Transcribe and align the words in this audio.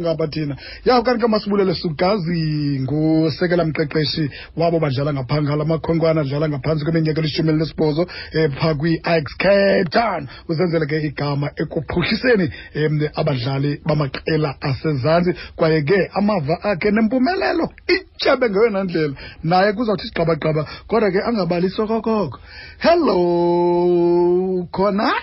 ngapha 0.00 0.26
thina? 0.26 0.56
Ya 0.84 1.02
kanti 1.02 1.22
kamasibulele 1.22 1.74
sugazi 1.74 2.80
ngusekela 2.82 3.64
mqeqeshi 3.64 4.30
wabo 4.56 4.80
badlala 4.80 5.12
ngaphangala 5.12 5.62
amakhonkwana 5.62 6.20
adlala 6.20 6.48
ngaphantsi 6.48 6.84
kweminyaka 6.84 7.20
elishumi 7.20 7.48
elinesibhozo 7.50 8.02
um 8.02 8.50
phaa 8.58 8.74
kwi-ix 8.74 9.24
cape 9.38 9.90
town. 9.90 10.26
Uzenzele 10.48 10.86
ke 10.86 10.98
igama 10.98 11.50
ekuphuhliseni 11.56 12.50
um 12.74 13.00
abadlali 13.14 13.80
bamaqela 13.86 14.56
asezantsi. 14.60 15.34
Kwaye 15.56 15.82
ke 15.82 16.10
amava 16.14 16.58
akhe 16.62 16.90
nempumelelo 16.90 17.70
ityebe 17.86 18.50
ngeyona 18.50 18.84
ndlela. 18.84 19.14
Naye 19.44 19.72
kuzawuthi 19.72 20.06
sigqabagqaba 20.08 20.66
kodwa 20.88 21.10
ke 21.10 21.22
angabali 21.22 21.70
sokokoko. 21.70 22.38
Hello 22.78 24.66
khona? 24.72 25.14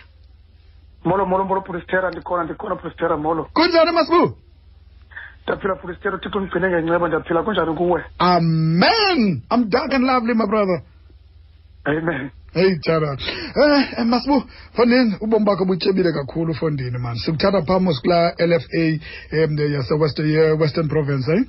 Molo 1.03 1.25
molo 1.25 1.43
molo 1.43 1.61
pristera 1.61 2.09
ndikhona 2.11 2.43
ndikhona 2.43 2.75
pristera 2.75 3.17
molo. 3.17 3.49
Kunjani 3.53 3.91
masibu 3.91 4.37
ndiyaphila 5.55 5.75
pristera 5.75 6.15
uthixo 6.15 6.37
undigcine 6.39 6.67
ngenceba 6.69 7.07
ndiyaphila 7.07 7.43
kunjani 7.43 7.73
kuwe? 7.75 8.03
Amen. 8.19 9.41
I'm 9.51 9.69
dark 9.69 9.93
and 9.93 10.03
lovely 10.05 10.33
my 10.33 10.45
brother. 10.45 10.81
Amen. 11.85 12.31
Heyi 12.53 12.79
tshara 12.79 13.17
eh 13.63 14.05
masibu 14.05 14.43
fondini 14.75 15.15
ubomi 15.21 15.45
bakho 15.45 15.65
butyebile 15.65 16.11
kakhulu 16.13 16.53
fondini 16.53 16.97
mani 16.97 17.19
sikuthatha 17.19 17.61
phaa 17.61 17.79
mos 17.79 18.01
kulaa 18.01 18.33
l 18.37 18.51
f 18.53 18.65
a 18.77 18.99
um 19.45 19.57
yasewestern 19.57 20.59
western 20.59 20.87
province 20.89 21.31
eh? 21.31 21.43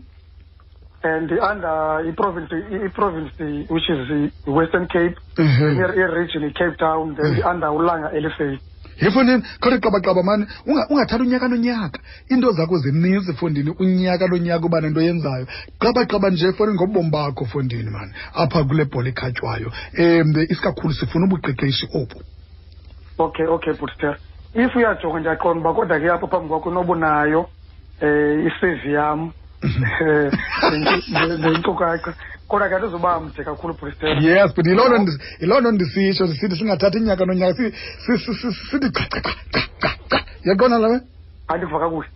And 1.04 1.30
under 1.32 2.06
iprovince 2.08 2.54
iprovince 2.86 3.66
which 3.68 3.88
is 3.90 4.30
western 4.46 4.86
cape 4.86 5.16
Mhm. 5.38 5.80
i- 5.84 5.96
i-region 6.00 6.44
i-cape 6.44 6.76
town 6.78 7.16
then 7.16 7.32
Mhm. 7.34 7.50
under 7.50 7.68
ulanga 7.70 8.10
lfa 8.20 8.58
ye 9.00 9.10
fondini 9.10 9.42
kodwa 9.60 9.78
qabaqaba 9.78 10.22
mani 10.22 10.46
ungathathi 10.66 11.22
unyaka 11.22 11.48
nonyaka. 11.48 11.98
Iinto 12.30 12.52
zakho 12.52 12.78
zininzi 12.78 13.32
fondini 13.34 13.70
unyaka 13.78 14.26
nonyaka 14.28 14.66
uba 14.66 14.80
nento 14.80 15.00
yenzayo 15.00 15.46
qabaqaba 15.78 16.30
nje 16.30 16.52
fondini 16.52 16.76
ngobomi 16.78 17.10
bakho 17.10 17.44
fondini 17.44 17.90
mani. 17.90 18.12
Apha 18.34 18.64
kule 18.64 18.84
bhola 18.84 19.08
ekhatywayo 19.08 19.72
um 19.98 20.32
isikakhulu 20.48 20.94
sifuna 20.94 21.26
ubuqeqeshi 21.26 21.88
obu. 21.94 22.22
Okay 23.18 23.46
okay 23.46 23.72
butster 23.72 24.16
if 24.54 24.76
uyajonga 24.76 25.20
ndiyaqonda 25.20 25.60
uba 25.60 25.74
kodwa 25.74 26.00
ke 26.00 26.10
apho 26.10 26.26
phambi 26.26 26.48
kwakho 26.48 26.70
nobunayo 26.70 27.48
um 28.02 28.46
isevi 28.46 28.92
yam 28.92 29.32
neenkcukacha 31.38 32.14
kodwa 32.48 32.68
ke 32.68 32.74
andizoba 32.76 33.20
mde 33.20 33.44
kakhulu 33.44 33.74
pristera 33.74 34.20
yes 34.20 34.54
but 34.56 34.66
yiloo 34.66 34.88
nto 34.88 35.12
yiloo 35.40 35.60
nto 35.60 35.70
ndisitsho 35.72 36.24
ndisithi 36.26 36.56
singathathi 36.56 36.98
inyaka 36.98 37.24
nonyaka 37.26 37.54
si- 37.54 37.72
si- 38.06 38.18
si- 38.18 38.34
si- 38.34 38.52
sithi 38.70 38.90
cha 38.90 39.04
cha 39.10 39.20
qa 39.80 39.90
qa 40.10 40.18
yaqona 40.44 40.78
lawe 40.78 41.00
andiva 41.48 41.78
kakuhle. 41.78 42.08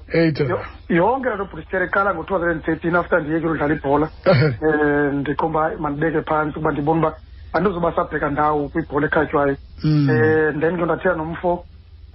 Yonke 0.89 1.29
laa 1.29 1.35
nto 1.37 1.47
pristera 1.47 1.85
iqala 1.85 2.15
ngo-two 2.15 2.39
thousand 2.39 2.51
and 2.51 2.65
thirteen 2.65 2.97
after 2.97 3.21
ndiyekile 3.21 3.51
udlala 3.51 3.75
ibhola. 3.75 4.11
Um 4.63 5.21
ndikhomba 5.21 5.71
mandibeke 5.79 6.23
phantsi 6.23 6.59
ukuba 6.59 6.73
ndibona 6.73 7.01
uba 7.01 7.17
andizoba 7.53 7.93
sabheka 7.97 8.31
ndawo 8.31 8.69
kwibhola 8.69 9.07
ekhatywayo. 9.07 9.57
Um 9.85 10.07
then 10.61 10.77
ke 10.79 10.85
ndathetha 10.85 11.17
nomfo 11.17 11.65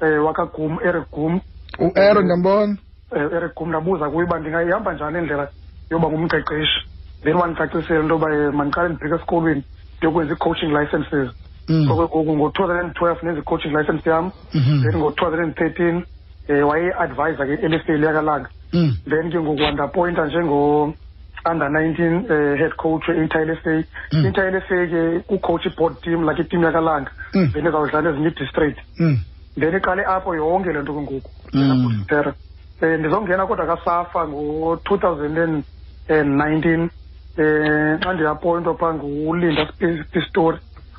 um 0.02 0.26
wakagum 0.26 0.80
eric 0.84 1.12
gum. 1.12 1.42
Uero 1.80 2.22
ndiyambona 2.22 2.78
eric 3.16 3.56
gum 3.56 3.70
ndabuza 3.70 4.10
kuye 4.10 4.24
uba 4.26 4.40
ndingayihamba 4.40 4.94
njani 4.94 5.18
indlela 5.20 5.48
yoba 5.92 6.08
ngumqeqeshi 6.10 6.80
then 7.24 7.36
wandicacisela 7.36 8.00
into 8.02 8.14
yoba 8.14 8.28
um 8.28 8.56
mandiqale 8.56 8.90
ndibheke 8.90 9.16
esikolweni 9.16 9.64
ndiyokwenza 9.98 10.34
ii-coaching 10.34 10.72
licenses 10.80 11.30
Mm. 11.70 11.88
so 11.88 11.96
ke 11.96 12.02
ngoku 12.02 12.36
ngo-two 12.38 12.68
thousand 12.68 12.80
and 12.86 12.94
twelve 12.96 13.20
nenza 13.24 13.40
i-coaching 13.40 13.72
license 13.78 14.10
yam 14.10 14.32
Mhm. 14.54 14.82
then 14.84 14.96
ngo-two 15.00 15.16
thousand 15.26 15.44
and 15.44 15.56
thirteen 15.56 15.96
um 16.50 16.64
waye-advisor 16.70 17.46
ke 17.48 17.54
elfa 17.66 17.94
liyakalanga 17.94 18.50
Mm. 18.74 18.98
then 19.10 19.32
ke 19.32 19.38
ngoku 19.40 19.62
wandapointa 19.64 20.26
njengo 20.26 20.94
under 21.52 21.70
19 21.70 22.26
uh, 22.26 22.58
head 22.60 22.74
coach 22.78 23.08
we-inter 23.08 23.42
LFA 23.46 23.84
Mm. 24.12 24.26
inter 24.26 24.52
LFA 24.52 24.88
ke 24.88 25.20
kucoach 25.28 25.66
i-board 25.66 26.02
team 26.02 26.24
like 26.30 26.42
iteam 26.42 26.64
yakalanga 26.64 27.12
Mm. 27.34 27.52
then 27.54 27.66
izawudlala 27.66 28.10
ezinye 28.10 28.28
i-district 28.28 28.80
Mm. 29.00 29.18
then 29.60 29.76
iqale 29.76 30.04
apho 30.06 30.36
yonke 30.36 30.74
le 30.74 30.82
nto 30.82 30.94
ke 30.94 31.02
ngoku 31.02 31.30
Mm. 31.54 32.06
Um 32.82 32.88
ndizongena 33.00 33.48
kodwa 33.48 33.66
kasafa 33.66 34.28
ngo-two 34.28 34.98
thousand 34.98 35.38
and 35.38 35.64
nineteen 36.42 36.82
um 37.38 38.00
xa 38.04 38.14
ndiyapointwa 38.14 38.76
phaa 38.78 38.94
ngulinda 38.94 39.66
pistori 40.12 40.58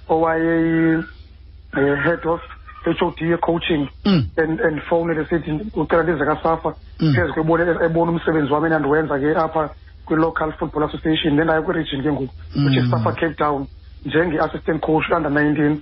owaye-head 0.08 2.26
of 2.28 2.40
h 2.84 3.02
o 3.02 3.14
d 3.18 3.36
coaching 3.40 3.88
Mm. 4.04 4.24
and 4.36 4.60
and 4.60 4.80
fowunele 4.82 5.20
esithi 5.22 5.60
ucela 5.74 6.02
ndize 6.02 6.24
kasafa 6.24 6.74
Mm. 7.00 7.14
phezu 7.14 7.32
kwebona 7.34 7.84
ebona 7.84 8.10
umsebenzi 8.12 8.52
wami 8.52 8.66
endandiwenza 8.66 9.18
ke 9.18 9.36
apha 9.36 9.70
kwi-local 10.06 10.52
football 10.52 10.82
association 10.84 11.36
then 11.36 11.44
ndayo 11.44 11.62
kwi-region 11.62 12.02
ke 12.02 12.12
ngoku 12.12 12.28
which 12.64 12.76
is 12.76 12.84
Mm. 12.84 12.90
safa 12.90 13.12
cape 13.12 13.34
town 13.34 13.66
njenge-assistant 14.04 14.80
coach 14.80 15.10
under 15.16 15.30
nineteen 15.30 15.80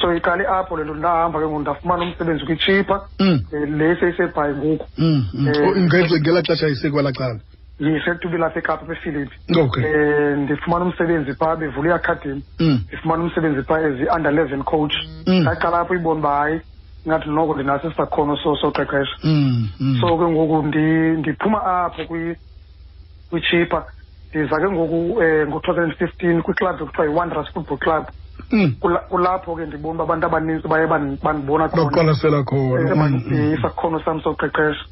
so 0.00 0.14
iqale 0.14 0.46
apho 0.46 0.76
le 0.76 0.84
nto 0.84 0.94
ndahamba 0.94 1.38
ke 1.40 1.46
ngoku 1.46 1.60
ndafumana 1.60 2.02
umsebenzi 2.04 2.44
kwichipa. 2.46 3.08
Mm. 3.20 3.40
um 3.52 3.78
le 3.78 3.96
seyisebhayi 4.00 4.54
ngoku. 4.54 4.86
Mm. 4.98 5.24
Mm. 5.34 5.48
Eh, 5.48 5.68
Oh, 5.68 5.76
ngelaa 5.76 6.42
xesha 6.42 6.68
isekwelaa 6.68 7.12
cala? 7.12 7.40
Yisetubi 7.80 8.38
lapha 8.38 8.58
ekapa 8.58 8.84
befilipi 8.86 9.34
okay. 9.60 9.84
Um 9.84 10.40
ndifumana 10.44 10.84
umsebenzi 10.84 11.34
phaa 11.34 11.56
bevula 11.56 11.94
iacademy. 11.94 12.42
Ndifumana 12.60 13.22
umsebenzi 13.24 13.62
phaa 13.62 13.78
as 13.78 14.00
i-under 14.00 14.32
eleven 14.32 14.62
coach. 14.62 14.92
Ndaqala 15.42 15.80
apho 15.80 15.94
ibona 15.94 16.20
uba 16.20 16.38
hayi 16.38 16.60
ingathi 17.06 17.28
noko 17.30 17.54
ndinaso 17.54 17.88
isakhono 17.90 18.36
so 18.36 18.56
soqeqesha 18.56 19.16
so 20.00 20.16
ke 20.18 20.24
ngoku 20.28 20.56
ndi- 20.68 21.16
ndiphuma 21.18 21.64
apho 21.64 22.02
kwi- 22.04 22.36
kwichipa. 23.30 23.84
Ndiza 24.30 24.56
ke 24.60 24.68
ngoku 24.70 24.96
um 25.18 25.48
ngo-two 25.48 25.72
thousand 25.72 25.84
and 25.84 25.96
fifteen 25.98 26.42
kwiclub 26.42 26.80
ekuthiwa 26.80 27.06
yi-wanderers 27.06 27.48
football 27.52 27.78
club. 27.78 28.04
Kulapho 29.08 29.56
ke 29.56 29.66
ndibona 29.66 30.02
uba 30.02 30.04
abantu 30.04 30.26
abanintsi 30.26 30.68
baye 30.68 30.86
ban- 30.86 31.18
bandibona 31.22 31.64
eh, 31.64 31.70
khona 31.70 32.94
ban- 32.94 33.12
Mm. 33.12 33.24
Mm. 33.30 33.54
isakhono 33.54 34.00
sam 34.04 34.20
soqeqesha 34.20 34.84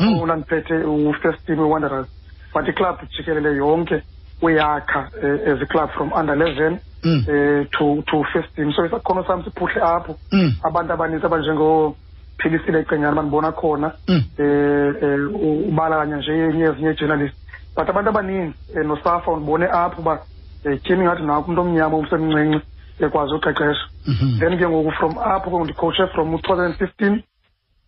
Mm. 0.00 0.08
apho 0.14 0.24
ndandiphethe 0.26 0.74
u-first 0.84 1.44
team 1.46 1.58
we-wanderers 1.58 2.06
but 2.54 2.68
iklabhu 2.68 3.06
jikelele 3.16 3.56
yonke 3.56 4.02
uyakha 4.42 5.08
um 5.22 5.38
as 5.46 5.62
a 5.62 5.66
club 5.66 5.90
from 5.90 6.12
under 6.12 6.34
eleven 6.34 6.78
Mm. 7.04 7.24
um 7.28 7.66
to 7.78 8.02
to 8.06 8.24
first 8.32 8.54
team 8.56 8.72
so 8.72 8.86
isakhono 8.86 9.24
sam 9.26 9.44
siphuhle 9.44 9.80
apho 9.82 10.16
Mm. 10.32 10.52
abantu 10.64 10.92
abanintsi 10.92 11.26
abanjengophilisile 11.26 12.84
cengane 12.88 13.14
bandibona 13.16 13.52
khona 13.52 13.92
Mm. 14.08 14.22
eh 14.38 14.94
eh 15.02 15.68
ubala 15.68 15.96
kanye 15.96 16.16
nje 16.16 16.32
enye 16.32 16.64
ezinye 16.64 16.94
journalist 16.94 17.34
but 17.76 17.88
abantu 17.88 18.08
abaninzi 18.10 18.54
eh, 18.76 18.84
nosafa 18.86 19.36
ndibone 19.36 19.66
apho 19.72 20.00
uba 20.00 20.18
um 20.64 20.78
tyhini 20.78 21.04
ngathi 21.04 21.22
nakho 21.22 21.40
umntu 21.50 21.60
omnyama 21.60 21.96
umsemncinci 21.96 22.60
ekwazi 23.00 23.34
uqeqesha 23.34 23.86
Mhm. 24.06 24.38
then 24.40 24.58
ke 24.58 24.66
ngoku 24.68 24.90
from 24.98 25.18
apho 25.18 25.50
ke 25.50 25.64
ndicoache 25.64 26.06
from 26.14 26.30
two 26.38 26.48
thousand 26.48 26.64
and 26.64 26.76
fifteen 26.78 27.22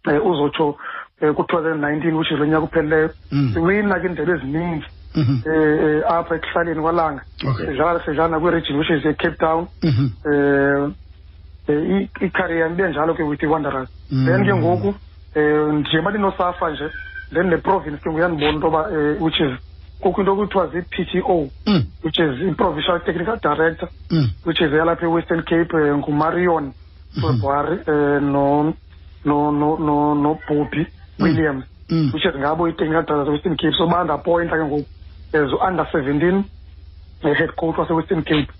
um 0.07 0.21
uzotsho 0.31 0.77
um 1.23 1.35
ku-two 1.35 1.57
thousand 1.57 1.73
and 1.73 1.81
nineteen 1.81 2.15
which 2.17 2.31
is 2.33 2.39
lo 2.39 2.45
nyaka 2.47 2.65
uphelileyo 2.67 3.11
Mm. 3.33 3.55
siwina 3.55 4.01
ke 4.01 4.07
iindebe 4.07 4.33
ezininzi 4.33 4.87
Mhm. 5.15 5.43
um 5.47 6.03
apha 6.09 6.35
ekuhlaleni 6.37 6.81
kwalanga 6.83 7.23
sidlala 7.57 8.01
sidlala 8.05 8.29
nakwi-region 8.29 8.79
which 8.79 8.91
is 8.91 9.05
ecape 9.07 9.37
town 9.39 9.69
Mhm. 9.83 10.11
um 10.25 10.95
um 11.69 12.09
icareer 12.21 12.71
ndibe 12.71 12.89
njalo 12.89 13.15
ke 13.15 13.23
with 13.23 13.43
i-wanderers 13.43 13.89
Mm. 14.11 14.27
then 14.27 14.45
ke 14.45 14.55
ngoku 14.55 14.95
um 15.37 15.79
njengoba 15.81 16.11
ndinosafa 16.11 16.71
nje 16.71 16.91
then 17.33 17.51
le 17.51 17.59
province 17.59 17.99
ke 18.03 18.11
nguyandibona 18.11 18.53
into 18.53 18.67
yoba 18.67 18.89
um 18.91 19.23
which 19.23 19.41
is 19.41 19.53
kukho 20.05 20.21
into 20.21 20.37
kuthiwa 20.37 20.67
zii-p 20.67 21.05
t 21.11 21.23
o 21.25 21.51
Mm. 21.67 21.83
which 22.05 22.19
is 22.19 22.41
i-provincial 22.49 23.01
technical 23.01 23.37
director 23.43 23.89
Mm. 24.11 24.29
which 24.45 24.61
is 24.61 24.73
eyalapha 24.73 25.07
e-western 25.07 25.43
cape 25.43 25.73
um 25.77 25.99
ngumarion 26.01 26.73
february 27.21 27.79
um 27.87 28.33
no 28.33 28.75
no 29.25 29.51
no 29.53 29.77
no 29.79 30.15
nobobby 30.15 30.87
williams 31.19 31.65
Mm. 31.91 32.11
which 32.15 32.25
is 32.25 32.35
ngabo 32.37 32.69
i-technical 32.69 33.03
director 33.03 33.33
western 33.33 33.57
cape 33.57 33.75
so 33.79 33.87
bandapointa 33.87 34.57
ke 34.57 34.65
ngoku 34.65 34.87
as 35.33 35.51
u-under 35.53 35.87
seventeen 35.93 36.45
um 37.25 37.35
head 37.35 37.51
coach 37.57 37.77
wase-western 37.79 38.23
cape 38.23 38.51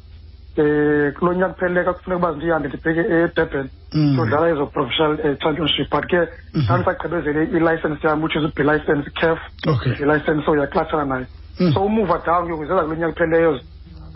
um 0.59 1.13
kulo 1.19 1.35
nyaka 1.35 1.53
kupheleleka 1.55 1.93
kufuneka 1.93 2.17
uba 2.29 2.37
ndihambe 2.37 2.69
ndibheke 2.69 3.01
edurban 3.01 3.69
Mm. 3.95 4.15
siyodlala 4.15 4.49
ezo-provincial 4.49 5.11
um 5.25 5.37
championship 5.43 5.91
but 5.91 6.07
ke 6.07 6.17
Mhm. 6.55 6.63
ndandisagqibezele 6.65 7.43
i-license 7.57 8.07
yam 8.07 8.23
which 8.23 8.37
is 8.37 8.43
i-b 8.45 8.63
license 8.63 9.11
caf 9.21 9.39
okay 9.67 9.93
i-license 10.03 10.45
so 10.47 10.57
yaklathana 10.57 11.05
nayo 11.05 11.27
Mm. 11.27 11.44
So 11.75 11.81
umuva 11.85 12.19
down 12.27 12.49
ke 12.49 12.55
kuzeza 12.57 12.83
kulo 12.83 12.95
nyaka 12.95 13.13
upheleyo 13.13 13.61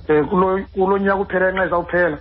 um 0.08 0.26
kulo 0.28 0.60
kulo 0.74 0.98
nyaka 0.98 1.16
upheleyo 1.16 1.52
nxa 1.52 1.66
izawuphela 1.66 2.18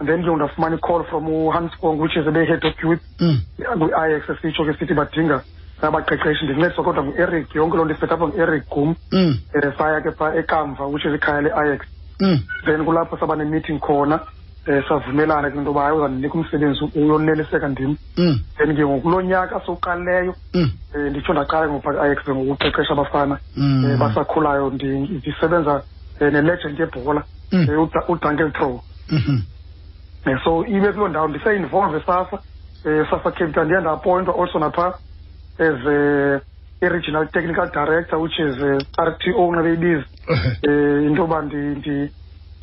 and 0.00 0.08
then 0.08 0.22
ke 0.24 0.36
ndafumana 0.36 0.76
i-call 0.76 1.04
from 1.04 1.28
uhansfong 1.28 2.00
which 2.00 2.16
is 2.16 2.26
ebe-head 2.26 2.64
of 2.66 2.74
youth 2.84 3.00
Mm. 3.20 3.38
kwi-ix 3.78 4.26
sitsho 4.42 4.64
ke 4.64 4.72
sithi 4.78 4.94
badinga 4.94 5.42
abaqeqeshi 5.82 6.44
ndincediswa 6.44 6.84
kodwa 6.84 7.04
ngu-eric 7.04 7.54
yonke 7.54 7.76
loo 7.76 7.84
nto 7.84 7.94
iset 7.94 8.12
apha 8.12 8.26
ngu-eric 8.28 8.68
gum 8.70 8.94
Mm. 9.12 9.38
um 9.54 9.72
saya 9.78 10.00
ke 10.00 10.10
phaa 10.18 10.34
ekamva 10.34 10.86
which 10.86 11.04
is 11.04 11.14
ikhaya 11.14 11.40
le-ix 11.42 11.86
Mm. 12.20 12.38
then 12.66 12.84
kulapho 12.84 13.16
saba 13.18 13.36
ne-meeting 13.36 13.78
khona 13.80 14.20
um 14.66 14.82
savumelana 14.88 15.50
ke 15.50 15.56
into 15.58 15.70
yoba 15.70 15.82
hayi 15.82 15.96
uzandinika 15.96 16.34
umsebenzi 16.34 16.84
uyoneliseka 16.94 17.68
ndim 17.68 17.96
Mm. 18.16 18.38
then 18.58 18.76
ke 18.76 18.82
ngoku 18.84 19.00
kulo 19.02 19.22
nyaka 19.22 19.60
sowuqalileyo 19.66 20.34
Mm. 20.54 20.70
um 20.94 21.06
nditsho 21.10 21.32
ndaqala 21.32 21.68
ngophaa 21.68 22.06
i-ax 22.06 22.28
ngokuqeqesha 22.28 22.92
abafana 22.92 23.38
Mm. 23.56 23.84
um 23.84 23.98
basakhulayo 23.98 24.70
ndi- 24.70 25.08
ndisebenza 25.18 25.82
um 26.20 26.30
nelegend 26.30 26.78
yebhola 26.78 27.24
Mm. 27.52 27.68
um 27.68 27.88
udankel 28.08 28.52
trow 28.52 28.80
Mhm. 29.10 29.42
um 30.26 30.38
so 30.44 30.66
ibe 30.66 30.92
kuloo 30.92 31.08
ndawo 31.08 31.28
ndise-involve 31.28 32.00
sasa 32.06 32.38
um 32.84 33.06
sasa 33.10 33.30
cape 33.30 33.52
town 33.52 33.64
ndiye 33.66 33.80
ndaappointwa 33.80 34.34
also 34.38 34.58
naphaa 34.58 34.94
as 35.58 35.84
uh, 35.84 36.40
i-regional 36.82 37.28
technical 37.28 37.70
director 37.70 38.18
which 38.18 38.38
is 38.38 38.56
uh, 38.58 38.82
r 38.96 39.18
t 39.18 39.32
o 39.36 39.52
nxa 39.52 39.62
beyibiza 39.62 40.04
um 40.68 41.06
into 41.06 41.22
yoba 41.22 41.42
ndi- 41.42 41.76
ndi- 41.78 42.10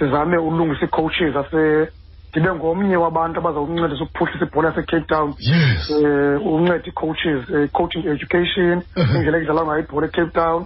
ndizame 0.02 0.38
ulungisa 0.38 0.86
ii-coaches 0.86 1.36
ase 1.36 1.90
ndibe 2.32 2.54
ngomnye 2.56 2.96
wabantu 2.98 3.40
abazawuncedisa 3.40 4.04
ukuphuhlisa 4.04 4.46
ibhola 4.46 4.68
yasecape 4.70 5.06
town. 5.08 5.34
Yes. 5.40 5.90
Um 5.90 6.48
uncede 6.54 6.88
ii-coaches 6.90 7.50
um 7.50 7.68
coaching 7.68 8.06
education 8.08 8.82
Mhm. 8.98 9.16
indlela 9.16 9.38
ekudlalwa 9.38 9.66
ngayo 9.66 9.80
ibhola 9.84 10.08
ecape 10.08 10.32
town. 10.32 10.66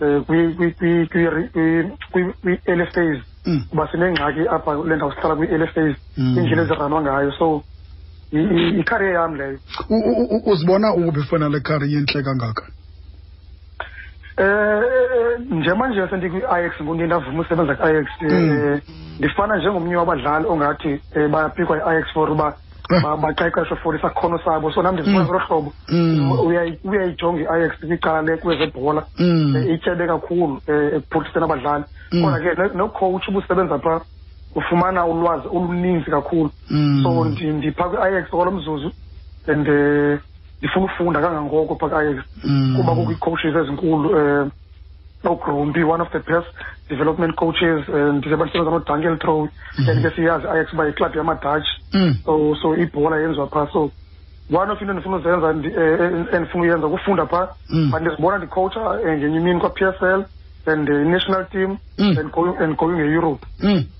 Um 0.00 0.24
kwi-early 2.12 2.86
phase 2.86 3.22
Mm. 3.46 3.62
kuba 3.70 3.88
sinengxaki 3.92 4.48
apha 4.48 4.74
le 4.88 4.96
ndawo 4.96 5.12
sihlala 5.12 5.66
phase 5.66 5.96
Mm. 6.16 6.38
indlela 6.38 6.62
eziranwa 6.62 7.02
ngayo. 7.02 7.32
So 7.38 7.62
ikhariye 8.32 9.12
yam 9.12 9.36
leyo. 9.36 9.58
Uzibona 10.46 10.94
uphi 10.94 11.22
fana 11.30 11.48
le 11.48 11.60
khari 11.60 11.92
yentle 11.92 12.22
kangaka 12.22 12.62
Eh 14.38 15.40
njemanje 15.50 16.06
sendikwi-Ajax 16.10 16.72
ngoku 16.82 17.02
ndavuma 17.02 17.40
usebenza 17.42 17.74
kwi-Ajax 17.74 18.06
Mm. 18.20 18.30
eh 18.30 18.80
ndifana 19.18 19.56
njengomnye 19.56 19.96
wabadlali 19.96 20.46
ongathi 20.48 21.00
eh, 21.14 21.28
bayapikwa 21.30 21.76
i-Ajax 21.78 22.12
for 22.12 22.30
uba 22.30 22.54
Ah. 22.90 23.00
ba- 23.00 23.16
baqeqeshwe 23.16 23.76
for 23.82 23.96
isakhono 23.96 24.38
sabo 24.44 24.70
so 24.70 24.82
nam 24.82 24.94
ndizibona 24.94 25.24
Mm. 25.24 25.26
ngolo 25.30 25.38
hlobo 25.38 25.72
Mm. 25.88 26.30
Uyayi- 26.32 26.78
uyayijonga 26.84 27.40
i-Ajax 27.42 27.72
kwicala 27.80 28.22
lekwezebhola 28.22 29.02
Mm. 29.18 29.56
eh, 29.56 29.74
ityebe 29.74 30.06
kakhulu 30.06 30.44
um 30.44 30.60
ekuphuhliseni 30.68 31.44
abadlali 31.44 31.84
Mm. 32.12 32.22
kodwa 32.22 32.40
ke 32.40 32.62
ne- 32.62 32.74
nocoach 32.78 33.28
ubusebenza 33.28 33.78
phaa 33.78 34.00
ufumana 34.54 35.06
ulwazi 35.06 35.48
oluninzi 35.48 36.10
kakhulu 36.10 36.50
Mm. 36.70 37.00
so 37.02 37.08
ndi- 37.24 37.52
ndiphaa 37.52 37.88
kwi-Ajax 37.88 38.28
kwalo 38.30 38.50
mzuzu 38.50 38.92
and 39.48 39.68
um 39.68 40.18
ndifuna 40.60 40.84
ufunda 40.86 41.20
kangangoko 41.20 41.74
phaa 41.76 41.88
kwi-Ajax 41.88 42.24
Mm. 42.44 42.74
kuba 42.76 42.94
kukho 42.94 43.12
ii-coaches 43.12 43.54
ezinkulu 43.56 44.08
um 44.08 44.50
nogrombi 45.24 45.82
one 45.84 46.02
of 46.02 46.10
the 46.12 46.18
best 46.18 46.46
development 46.90 47.34
coaches 47.34 47.88
um 47.88 48.16
ndize 48.16 48.36
bandisebenza 48.36 48.70
nodankel 48.70 49.18
trow 49.18 49.48
and 49.90 50.02
ke 50.02 50.10
siyazi 50.16 50.44
i-ajax 50.46 50.72
uba 50.72 50.86
yiklabhu 50.86 51.18
yamadutch 51.18 51.66
Mm. 51.92 52.14
so 52.24 52.56
so 52.62 52.76
ibhola 52.76 53.16
yenziwa 53.16 53.46
phaa 53.48 53.66
so 53.72 53.90
one 54.54 54.70
of 54.72 54.80
into 54.80 54.92
endifuna 54.92 55.16
uzenza 55.16 55.52
ndi- 55.52 55.80
eh, 55.80 56.00
eh, 56.00 56.34
endifuna 56.34 56.62
uyenza 56.64 56.88
kufunda 56.88 57.26
phaa 57.26 57.48
Mm. 57.70 57.90
but 57.90 58.00
ndizibona 58.00 58.38
ndicoacha 58.38 58.80
um 58.80 59.08
ngenye 59.18 59.36
imini 59.36 59.60
kwa-p 59.60 59.84
s 59.84 60.02
l 60.02 60.24
and 60.66 60.88
uh, 60.90 60.96
national 60.96 61.46
team 61.48 61.76
Mm. 61.98 62.18
and 62.18 62.30
going 62.30 62.56
and 62.58 62.76
going 62.76 62.98
e-europe 63.00 63.46
Mm. 63.60 63.84
Ah, 63.84 63.95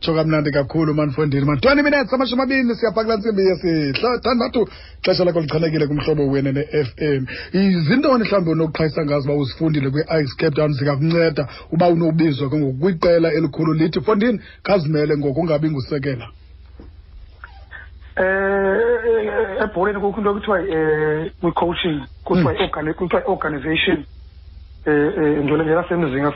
tsho 0.00 0.14
kamnandi 0.14 0.50
kakhulu 0.50 0.94
manifondini 0.94 1.44
man. 1.46 1.60
Twenty 1.60 1.82
minutes 1.82 2.12
amashumi 2.12 2.42
amabini 2.42 2.74
siyabhakula 2.74 3.16
ntsimbi 3.16 3.42
yesithandathu 3.42 4.68
xesha 5.02 5.24
lakho 5.24 5.40
lichanekile 5.40 5.86
kumhlobo 5.86 6.26
wena 6.28 6.52
ne-f 6.52 6.88
m. 6.98 7.26
Zintoni 7.88 8.24
mhlawumbi 8.24 8.50
unokuqhayisa 8.50 9.04
ngazo 9.04 9.24
uba 9.24 9.34
uzifundile 9.34 9.90
kwi-ix 9.90 10.36
cape 10.36 10.56
town 10.56 10.72
zingakunceda 10.72 11.48
uba 11.72 11.88
unobizwa 11.88 12.50
ke 12.50 12.56
ngoku 12.56 12.78
kwiqela 12.78 13.32
elikhulu 13.32 13.72
lithi 13.74 14.00
fondini 14.00 14.40
khazimele 14.62 15.16
ngoku 15.16 15.40
ungabi 15.40 15.70
ngusekela. 15.70 16.28
Eh 18.16 19.62
ebholeni 19.62 20.00
kukho 20.00 20.18
into 20.20 20.30
ekuthiwa 20.30 20.60
eh 20.60 21.32
kwi-coaching 21.40 22.00
kuthiwa 22.24 22.52
Mm. 22.52 22.94
kuthiwa 22.94 23.22
i-organization. 23.22 24.04
Eh 24.86 25.12
eh 25.18 25.44
ngelo 25.44 25.64
ngelasemzinga 25.64 26.32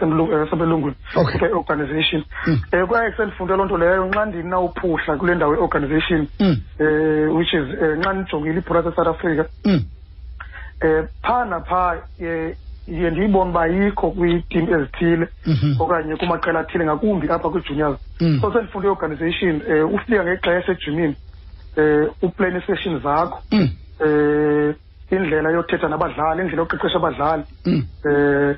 sebelungwini 0.51 0.97
Okay. 1.17 1.33
kuthiwa 1.33 1.51
i-organization 1.51 2.25
Mm. 2.47 2.61
eh 2.73 2.87
kwaye 2.87 3.13
sendifunde 3.17 3.57
loo 3.57 3.65
nto 3.65 3.79
leyo 3.79 4.07
nxa 4.07 4.25
ndinawuphuhla 4.27 5.17
kule 5.17 5.35
ndawo 5.35 5.55
i-organization 5.55 6.27
Mm. 6.41 6.57
eh 6.79 7.35
which 7.37 7.53
is 7.55 7.67
eh, 7.83 7.99
nxa 7.99 8.13
ndijongile 8.13 8.59
ibhola 8.59 8.83
sesouth 8.83 9.09
africa 9.09 9.45
Mm. 9.65 9.85
eh 10.81 11.05
phaa 11.23 11.45
naphaa 11.45 11.97
eh 12.21 12.57
ndiye 12.89 13.11
ndiyibone 13.11 13.51
uba 13.51 13.67
yikho 13.67 14.11
kwiitim 14.11 14.75
ezithile 14.75 15.29
Mhm. 15.47 15.81
okanye 15.81 16.17
kumaqela 16.17 16.61
athile 16.61 16.85
ngakumbi 16.85 17.29
apha 17.29 17.49
kwi-juniors 17.51 17.99
Mm. 18.21 18.39
so 18.41 18.53
sendifunde 18.53 18.87
i-organization 18.89 19.63
um 19.83 19.95
ufika 19.95 20.25
ngexesha 20.25 20.73
ejimini 20.73 21.17
um 21.77 22.09
uplane 22.23 22.59
i-session 22.59 23.01
zakho 23.03 23.43
Mm. 23.53 23.69
um 24.01 24.75
indlela 25.11 25.51
yothetha 25.51 25.89
nabadlali 25.89 26.41
indlela 26.43 26.63
yoqeqesha 26.63 26.97
abadlali 26.99 27.43
Mm. 27.67 27.83
um 28.05 28.55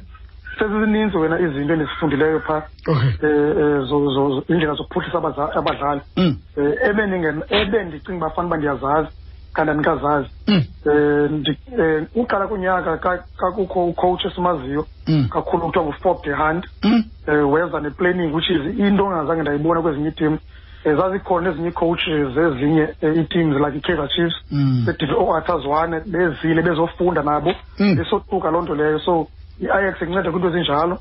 sezizininzi 0.58 1.16
wena 1.18 1.38
izinto 1.40 1.72
endizifundileyo 1.72 2.40
phaa 2.40 2.62
okay 2.88 3.10
um 3.22 4.42
indlela 4.48 4.74
zokuphuhlisa 4.74 5.18
abaza- 5.18 5.52
abadlali 5.58 6.00
Mm. 6.16 6.36
um 6.56 6.72
ebeninge- 6.88 7.44
ebendicinga 7.48 8.16
uba 8.26 8.30
fanuba 8.30 8.56
ndiyazazi 8.56 9.08
kanti 9.54 9.70
andikazazi 9.70 10.28
Mm. 10.48 10.64
um 10.86 11.44
um 11.78 12.06
uqala 12.14 12.46
kunyaka 12.48 12.98
ka- 12.98 13.24
kakukho 13.36 13.86
ucoach 13.86 14.24
esimaziyo 14.24 14.86
Mm. 15.08 15.28
kakhulu 15.32 15.62
kuthiwa 15.66 15.84
ngufob 15.84 16.22
de 16.24 16.32
hunt 16.34 16.64
Mm. 16.84 17.04
um 17.28 17.52
weza 17.52 17.80
ne-planning 17.80 18.34
which 18.34 18.50
is 18.50 18.78
into 18.78 19.04
engazange 19.04 19.42
ndayibona 19.42 19.82
kwezinye 19.82 20.08
iitim 20.08 20.32
um 20.32 20.38
zazikhona 20.84 21.50
ezinye 21.50 21.68
ii-coaches 21.68 22.28
zezinye 22.34 22.88
um 23.02 23.14
ii-teams 23.18 23.56
like 23.56 23.78
i-kaizer 23.78 24.08
chiefs 24.08 24.36
Mm. 24.50 24.84
bedivile 24.86 25.18
ooarthur 25.18 25.60
zwane 25.62 26.00
bezile 26.00 26.62
bezofunda 26.62 27.22
nabo 27.22 27.54
Mm. 27.78 27.96
besotuka 27.96 28.50
loo 28.50 28.62
nto 28.62 28.74
leyo 28.74 28.98
so 28.98 29.26
i-ajax 29.60 30.02
inceda 30.02 30.30
kwiinto 30.30 30.48
ezinjalo 30.48 30.98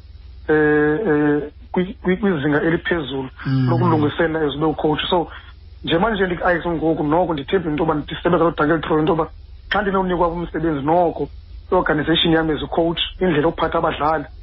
um 0.50 1.42
kwizinga 2.22 2.62
eliphezulu 2.62 3.30
Mm. 3.46 3.70
lokulungiselela 3.70 4.44
ezube 4.46 4.66
ucoach 4.66 5.02
so 5.10 5.28
njemanje 5.84 6.26
ndikwi-ajax 6.26 6.68
ngoku 6.68 7.04
noko 7.04 7.34
ndithemba 7.34 7.70
into 7.70 7.84
yoba 7.84 7.94
ndisebenza 7.96 8.46
nodankel 8.46 8.82
tro 8.82 9.00
into 9.00 9.12
yoba 9.14 9.28
xa 9.70 9.82
ndinowunikwa 9.82 10.28
umsebenzi 10.28 10.86
noko 10.86 11.30
i-organization 11.72 12.34
yam 12.34 12.50
as 12.50 12.62
ucoach 12.64 13.00
indlela 13.20 13.48
yokuphatha 13.48 13.78
abadlali 13.78 14.26
Mm. 14.26 14.30
um 14.30 14.41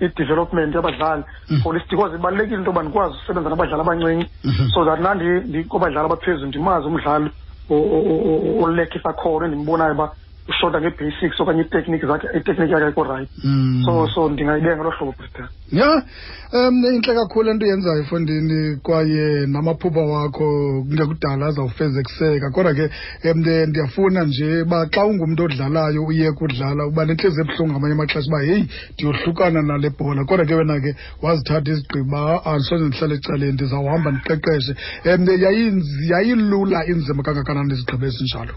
i-development 0.00 0.74
yabadlali 0.74 1.24
Mm. 1.50 1.60
holistic 1.64 1.90
because 1.90 2.14
ibalulekile 2.16 2.56
into 2.58 2.70
yoba 2.70 2.82
ndikwazi 2.82 3.14
usebenza 3.24 3.50
nabadlali 3.50 3.80
abancinci 3.80 4.30
Mhm. 4.44 4.68
so 4.74 4.84
that 4.84 5.00
nandi 5.00 5.24
ndikobadlali 5.24 6.06
abaphezulu 6.06 6.46
ndimazi 6.48 6.86
umdlali 6.86 7.30
o- 7.70 7.74
o- 7.74 8.22
o- 8.58 8.64
olekha 8.64 8.98
isakhono 8.98 9.44
endimbonayo 9.46 9.92
uba 9.94 10.12
ushota 10.48 10.80
ngee-basics 10.80 11.40
okanye 11.40 11.62
itekniki 11.62 12.06
zakhe 12.06 12.26
itekniki 12.38 12.72
yakhe 12.72 12.84
ayikho 12.86 13.04
rayithi 13.04 13.32
Mm. 13.44 13.82
so 13.84 14.08
so 14.14 14.28
ndingayibeka 14.28 14.76
ngelo 14.76 14.90
hlobo 14.90 15.14
britan 15.18 15.48
ya 15.72 16.02
um 16.52 16.84
intle 16.84 17.14
kakhulu 17.14 17.50
into 17.50 17.66
yenzayo 17.66 18.00
efondini 18.02 18.76
kwaye 18.82 19.46
namaphupha 19.46 20.00
wakho 20.00 20.46
kungekudala 20.88 21.46
azawufezekiseka 21.46 22.50
kodwa 22.50 22.74
ke 22.74 22.90
um 23.30 23.38
ndiyafuna 23.40 24.24
nje 24.24 24.62
uba 24.62 24.86
xa 24.86 25.04
ungumntu 25.04 25.44
odlalayo 25.44 26.04
uye 26.04 26.28
udlala 26.40 26.86
uba 26.86 27.04
nentliziyo 27.04 27.44
ebuhlungu 27.44 27.72
ngamanye 27.72 27.94
amaxesha 27.94 28.28
uba 28.28 28.40
heyi 28.42 28.68
ndiyohlukana 28.94 29.62
nale 29.62 29.90
bhola. 29.90 30.24
Kodwa 30.24 30.46
ke 30.46 30.54
wena 30.54 30.80
ke 30.80 30.94
wazithatha 31.22 31.70
izigqiba 31.70 32.44
andisoze 32.44 32.84
ndihlale 32.84 33.14
ecaleni 33.14 33.52
ndizawuhamba 33.52 34.10
ndiqeqeshe. 34.12 34.72
Um 35.10 35.26
yayilula 36.10 36.86
inzima 36.86 37.22
kangakanani 37.22 37.72
izigqibo 37.74 38.06
ezinjalo 38.06 38.54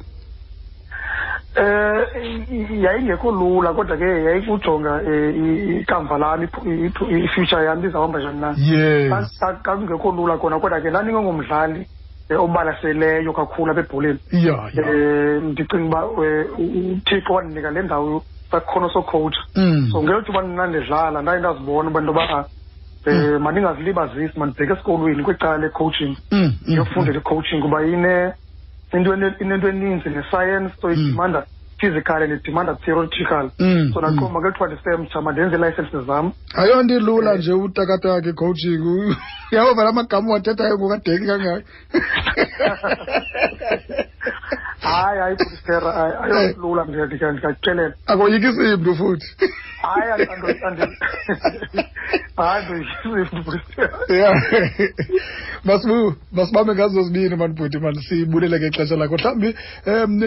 Eh 1.55 2.05
i- 2.51 2.83
yayingekho 2.83 3.31
lula 3.31 3.73
kodwa 3.73 3.97
ke 3.97 4.05
yayikujonga 4.05 5.01
eh, 5.03 5.35
i- 5.35 5.79
ikamva 5.81 6.17
lami 6.17 6.47
i- 6.65 6.91
i- 7.09 7.23
i-future 7.23 7.65
yami 7.65 7.87
izawuhamba 7.87 8.19
njani 8.19 8.39
na? 8.39 8.55
Yes. 8.57 9.09
Ka- 9.09 9.29
ka- 9.39 9.59
kakungekho 9.63 10.11
lula 10.11 10.37
kona 10.37 10.59
kodwa 10.59 10.81
ke 10.81 10.89
ndandingengomdlali 10.89 11.87
um 12.29 12.37
obalaseleyo 12.37 13.33
kakhulu 13.33 13.71
apha 13.71 13.81
ebholeni. 13.81 14.19
Ya 14.31 14.69
ya. 14.73 14.83
Um 14.85 15.51
ndicinga 15.51 15.85
uba 15.85 16.05
um 16.05 16.91
uthixo 17.01 17.33
wandinika 17.33 17.71
le 17.71 17.81
ndawo 17.81 18.23
sakhono 18.51 18.89
sokhowutsha. 18.89 19.41
Mm. 19.55 19.89
so 19.91 20.03
ngelo 20.03 20.21
thuba 20.21 20.41
ndandidlala 20.41 21.21
ndaye 21.21 21.39
ndazibona 21.39 21.89
uba 21.89 21.99
into 21.99 22.13
yoba 22.13 22.45
um 23.07 23.41
mandingazilibazisi 23.41 24.39
mandibheke 24.39 24.73
esikolweni 24.73 25.23
kwicala 25.23 25.57
le-coaching. 25.57 26.15
Mm, 26.31 26.39
mm, 26.41 26.53
ndiyofundela 26.67 27.17
i-coaching 27.17 27.61
kuba 27.61 27.81
ine 27.83 28.33
into 28.93 29.13
ene- 29.13 29.35
inento 29.39 29.67
eninzi 29.69 30.09
ne-science 30.09 30.73
so 30.81 30.91
idimanda 30.91 31.45
physical 31.79 32.23
and 32.23 32.31
idimanda 32.33 32.75
theoretical 32.85 33.51
Mm, 33.59 33.93
so 33.93 34.01
mm. 34.01 34.05
naqomba 34.05 34.39
ngeli 34.39 34.53
thuba 34.53 34.67
ndisemtsha 34.67 35.21
mandenze 35.21 35.55
iilayisensi 35.55 36.05
zam. 36.07 36.31
Ayonto 36.55 36.95
ilula 36.95 37.35
nje 37.35 37.53
utakataka 37.53 38.29
i-coaching 38.29 39.15
yabova 39.51 39.83
la 39.83 39.91
magama 39.91 40.33
wathethayo 40.33 40.77
ngokadeki 40.77 41.25
kangaka. 41.25 41.63
hayi 44.79 45.19
hayi 45.19 45.35
butistera 45.35 45.89
ayolula 46.23 46.85
ndikakuxelela 46.85 47.93
akoyikisi 48.07 48.61
mntu 48.77 48.95
futhi 48.95 49.27
hayi 49.81 50.11
andi- 50.11 50.31
andi- 50.35 50.63
andi- 50.67 51.85
hayi 52.37 52.65
ndoyisifti 52.65 53.41
bhuti 53.45 53.81
ya 54.21 54.29
masibu 55.63 56.13
masibambe 56.31 56.73
ngazo 56.75 57.01
zibini 57.03 57.35
mani 57.35 57.53
bhuti 57.53 57.79
mani 57.79 58.01
sibulele 58.03 58.59
ngexesha 58.59 58.95
lakho 58.95 59.15
mhlawumbi 59.17 59.55
um 59.87 60.19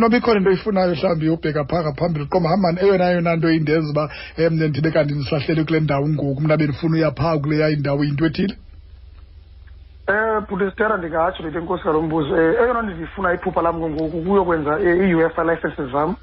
noba 0.00 0.16
ikhona 0.16 0.38
into 0.38 0.50
oyifunayo 0.50 0.94
mhlawumbi 0.94 1.28
ubheka 1.28 1.64
phaa 1.64 1.82
ngaphambili 1.82 2.26
qoma 2.26 2.48
hamani 2.48 2.78
eyona 2.80 3.10
yona 3.10 3.36
nto 3.36 3.50
indenza 3.50 3.90
uba 3.90 4.10
um 4.38 4.54
ndibe 4.68 4.90
kanti 4.90 5.14
ndisahleli 5.14 5.64
kule 5.64 5.80
ndawo 5.80 6.08
ngoku 6.08 6.40
mna 6.40 6.56
bendifuna 6.56 6.96
uya 6.96 7.10
phaa 7.10 7.38
kuleya 7.38 7.68
indawo 7.70 8.04
yinto 8.04 8.26
ethile 8.26 8.54
um 10.08 10.44
bhutistera 10.48 10.96
ndingatsho 10.96 11.42
ndithi 11.42 11.58
enkosi 11.58 11.84
ngalo 11.84 12.02
mbuzo 12.02 12.34
um 12.34 12.40
eyona 12.40 12.82
nto 12.82 12.92
ndiyifuna 12.92 13.32
iphupha 13.34 13.62
lam 13.62 13.76
ngoku 13.78 14.22
kuyokwenza 14.22 14.80
eh, 14.80 15.08
ii-uefa 15.08 15.44
licenses 15.44 15.90
zam 15.92 16.16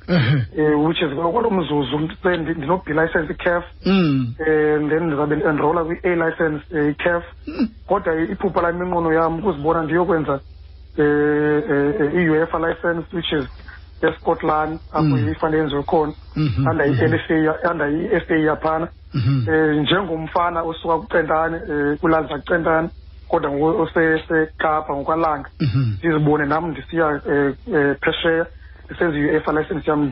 um 0.57 0.85
which 0.85 1.01
is 1.01 1.09
kwalo 1.13 1.49
mzuzu 1.49 2.09
se 2.23 2.29
ndi- 2.37 2.57
ndino-b 2.57 2.93
license 2.93 3.33
i-caf 3.33 3.63
Mm. 3.85 4.33
um 4.39 4.89
then 4.89 5.03
ndizawube 5.03 5.35
ndi-enrola 5.35 5.83
kwi-a 5.83 6.15
license 6.15 6.63
um 6.71 6.89
i-caf 6.89 7.23
kodwa 7.87 8.15
iphupha 8.21 8.61
lam 8.61 8.81
inqono 8.83 9.13
yam 9.13 9.39
ukuzibona 9.39 9.83
ndiyokwenza 9.83 10.39
um 10.97 12.19
i-uefa 12.19 12.59
license 12.59 13.05
which 13.15 13.31
is 13.31 13.45
escotland 14.01 14.79
apho 14.91 15.03
Mm. 15.03 15.29
ifane 15.31 15.57
yenziwe 15.57 15.83
khona 15.83 16.13
Mhm. 16.35 16.67
under 16.67 16.85
i-LSA 16.85 17.71
under 17.71 17.87
i-SA 17.89 18.35
yaphana 18.35 18.87
Mhm. 19.13 19.45
eh 19.53 19.75
njengomfana 19.81 20.61
osuka 20.63 20.97
kucentane 20.97 21.57
eh 21.69 21.97
kulali 21.99 22.27
zakucentane 22.27 22.89
kodwa 23.29 23.51
ngoku 23.51 23.81
osesekapa 23.81 24.93
ngokwalanga 24.93 25.49
Mhm. 25.61 25.93
ndizibone 25.99 26.45
nam 26.45 26.71
ndisiya 26.71 27.21
eh, 27.31 27.53
eh, 27.73 27.95
phesheya 28.01 28.45
ndisenza 28.85 29.17
i-UEFA 29.17 29.51
license 29.51 29.85
yam 29.91 30.11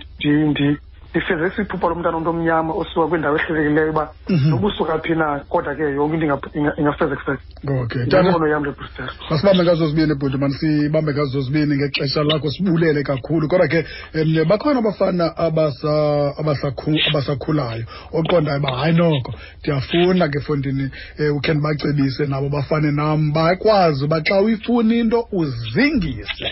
ndi- 1.14 1.20
ndi- 1.20 1.20
ndifezekisa 1.20 1.62
iphupha 1.62 1.88
lomntana 1.88 2.18
omntu 2.18 2.30
omnyama 2.30 2.74
osuka 2.74 3.08
kwindawo 3.08 3.38
ehlelekileyo 3.38 3.90
uba 3.92 4.12
Mhm. 4.30 4.50
noba 4.50 4.68
usuka 4.68 5.00
phi 5.00 5.16
na? 5.16 5.40
Kodwa 5.50 5.76
ke 5.76 5.82
yonke 5.84 6.14
into 6.16 6.26
inga- 6.26 6.52
inga- 6.56 6.76
ingafezekiseka 6.80 7.40
okay. 7.82 8.02
Yinqono 8.02 8.48
yam 8.48 8.64
lebristol 8.66 9.10
masibambe 9.30 9.64
ngazo 9.64 9.88
zibini 9.90 10.16
bhuti 10.16 10.38
mani 10.38 10.54
sibambe 10.54 11.12
ngazo 11.14 11.42
zibini 11.42 11.76
ngexesha 11.76 12.24
lakho 12.24 12.50
sibulele 12.52 13.04
kakhulu. 13.04 13.48
Kodwa 13.48 13.68
ke 13.68 13.86
um 14.16 14.48
bakhona 14.48 14.80
abafana 14.80 15.26
abasa- 15.38 16.34
abasakhu- 16.40 17.02
abasakhulayo 17.10 17.86
oqondayo 18.14 18.60
uba 18.60 18.78
hayi 18.78 18.94
noko 18.96 19.34
ndiyafuna 19.60 20.28
ke 20.30 20.40
fondini 20.40 20.90
um 21.20 21.38
ukhe 21.38 21.54
ndibacebise 21.54 22.26
nabo 22.28 22.50
bafane 22.50 22.92
nam 22.92 23.32
bakwazi 23.34 24.06
uba 24.06 24.22
xa 24.22 24.42
uyifuna 24.42 24.96
into 24.96 25.28
uzingise. 25.32 26.52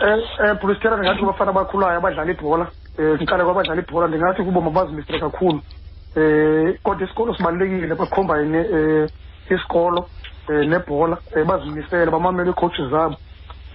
Eh 0.00 0.18
eh 0.40 0.54
Bristol 0.62 0.96
ndingathi 0.98 1.20
kubafana 1.20 1.50
abakhulayo 1.50 1.98
abadlala 1.98 2.30
ibhola. 2.32 2.66
Eh 2.98 3.14
ngiqale 3.14 3.44
kwabadlala 3.44 3.80
ibhola 3.82 4.08
ndingathi 4.08 4.42
kubo 4.42 4.60
mabazimisele 4.60 5.20
kakhulu. 5.20 5.60
Eh 6.16 6.78
kodwa 6.82 7.04
isikolo 7.06 7.34
sibalulekile 7.34 7.94
bacombine 7.94 8.58
eh 8.58 9.08
isikolo 9.50 10.08
eh 10.50 10.66
nebhola 10.66 11.18
eh 11.36 11.44
bazimisele 11.44 12.10
bamamele 12.10 12.50
iicoaches 12.50 12.90
zabo. 12.90 13.16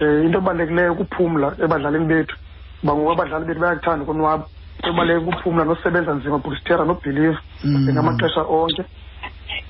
Eh 0.00 0.24
into 0.24 0.38
ebalulekileyo 0.38 0.94
kuphumla 0.94 1.54
ebadlalini 1.58 2.06
bethu. 2.06 2.36
Kuba 2.80 2.94
ngoku 2.94 3.12
abadlali 3.12 3.44
bethu 3.44 3.60
bayakuthanda 3.60 4.04
ukonwaba. 4.04 4.44
Into 4.76 4.90
ebaluleke 4.90 5.24
kuphumla 5.26 5.64
nosebenza 5.64 6.14
nzima 6.14 6.38
Bristol 6.38 6.86
nobelieve 6.86 7.38
Mm. 7.64 7.92
ngamaxesha 7.92 8.42
onke. 8.42 8.84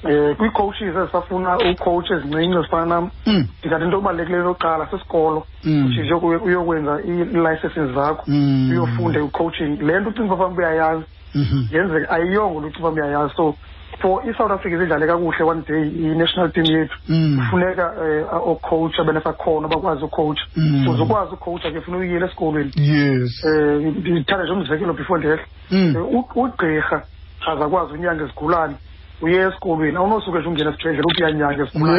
Eh 0.08 0.36
kwii-coaches 0.36 0.96
ezisafuna 0.96 1.58
ucoach 1.58 2.10
ezincinci 2.10 2.58
ezifana 2.58 2.86
nam 2.86 3.10
Mm. 3.26 3.46
ndingathi 3.60 3.84
into 3.84 3.98
ebalulekileyo 3.98 4.44
yokuqala 4.44 4.86
sisikolo 4.90 5.46
Mm. 5.64 5.86
which 5.86 5.98
is 5.98 6.10
yoku- 6.10 6.42
uyokwenza 6.44 7.00
ii-licenses 7.08 7.94
zakho 7.94 8.22
Mm. 8.26 8.70
uyofunda 8.70 9.20
i-coaching 9.20 9.76
le 9.82 10.00
nto 10.00 10.10
ucinga 10.10 10.34
uba 10.34 10.44
fanele 10.48 10.58
uyayazi 10.66 11.04
Mhm. 11.34 11.64
yenzeka 11.72 12.10
ayiyongo 12.10 12.60
lo 12.60 12.66
ucinga 12.66 12.88
uba 12.88 13.02
uyayazi 13.02 13.34
so 13.36 13.54
for 14.00 14.22
i-south 14.30 14.50
africa 14.52 14.74
izidlale 14.74 15.06
kakuhle 15.06 15.44
one 15.44 15.62
day 15.68 15.82
i-national 15.88 16.50
team 16.52 16.66
yethu 16.66 16.96
Mm. 17.08 17.36
kufuneka 17.38 17.92
um 17.92 18.48
oocoach 18.50 19.00
abenesakhono 19.00 19.68
bakwazi 19.68 20.04
ucoacha 20.04 20.42
Mm. 20.56 20.88
uze 20.88 21.02
ukwazi 21.02 21.34
ucoacha 21.34 21.70
ke 21.70 21.80
funa 21.80 21.96
uyile 21.98 22.26
esikolweni 22.26 22.72
yes 22.76 23.44
um 23.44 23.94
ndithanda 24.00 24.44
nje 24.44 24.52
umzekelo 24.52 24.92
before 24.92 25.20
ndehle 25.20 25.44
Mm. 25.70 25.94
Eh, 25.96 26.14
u- 26.14 26.28
ugqirha 26.42 27.02
aze 27.46 27.64
akwazi 27.64 27.92
unyanga 27.92 28.24
izigulane 28.24 28.74
uye 29.22 29.46
esikolweni 29.48 29.96
awunosuke 29.96 30.38
nje 30.38 30.48
ungena 30.48 30.70
esibhedlela 30.70 31.04
uthi 31.08 31.22
uyanyanga 31.22 31.64
izigulane 31.64 31.98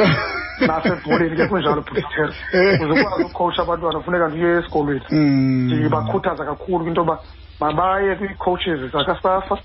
Yeah. 0.61 0.67
nasebholeni 0.67 1.35
ke 1.35 1.47
kunjalo 1.47 1.81
bhutisera 1.81 2.33
Eh. 2.53 2.81
uze 2.81 3.01
ukwazi 3.01 3.23
ucoacha 3.23 3.61
abantwana 3.61 3.99
funeka 4.01 4.27
nje 4.29 4.45
uye 4.45 4.57
esikolweni 4.59 5.01
Mm. 5.11 5.73
ndibakhuthaza 5.73 6.45
kakhulu 6.45 6.83
kwinto 6.83 7.01
yoba 7.01 7.19
mabaye 7.59 8.15
kwii-coaches 8.15 8.91
zakasafa 8.91 9.57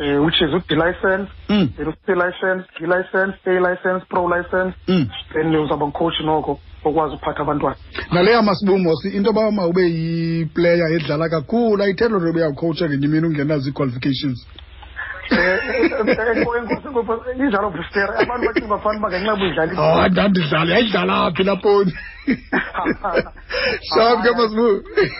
um 0.00 0.24
which 0.24 0.40
is 0.40 0.50
u-d 0.54 0.74
license 0.74 1.28
Mm. 1.48 1.68
then 1.76 1.88
u-c 1.88 2.14
license 2.14 2.64
d 2.80 2.86
license 2.86 3.34
a 3.46 3.50
license 3.68 4.04
pro 4.08 4.28
license 4.36 4.74
Mm. 4.88 5.06
then 5.32 5.56
uzawuba 5.56 5.86
ngcoach 5.86 6.20
noko 6.20 6.60
okwazi 6.84 7.14
ukuphatha 7.14 7.42
abantwana 7.42 7.76
naleya 8.12 8.42
masibumosi 8.42 9.08
into 9.08 9.28
yoba 9.30 9.50
mawube 9.50 9.82
yiplayer 9.82 10.92
edlala 10.92 11.28
kakhulu 11.28 11.82
ayithethi 11.82 12.12
loo 12.12 12.20
nto 12.20 12.38
uyawukhowutsha 12.38 12.88
ngenye 12.88 13.06
imini 13.06 13.26
ungenazo 13.26 13.68
ii-qualifications 13.70 14.46
um 14.46 14.52
injalo 17.40 17.70
bristere 17.70 18.12
abantu 18.22 18.46
bacinga 18.46 18.68
bafana 18.74 18.98
uba 18.98 19.08
ngenxa 19.10 19.34
buyidlala 19.40 19.72
hayi 19.74 20.10
ndandidlala 20.10 20.70
yayidlala 20.74 21.16
phi 21.36 21.42
laponi 21.48 21.92
shap 23.88 24.16
ke 24.24 24.30
masibu 24.38 24.66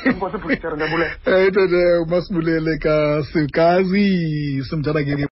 inkosi 0.09 0.37
bristere 0.45 0.75
ndiyabulela 0.77 1.13
Eh, 1.27 1.53
tete 1.55 1.83
umasibulele 2.05 2.73
kasikazi 2.85 4.07
simthanda 4.69 5.05
ke 5.05 5.27